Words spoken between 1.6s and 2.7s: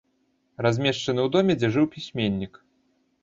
жыў пісьменнік.